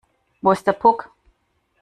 Wo 0.41 0.51
ist 0.51 0.65
der 0.65 0.71
Puck? 0.73 1.11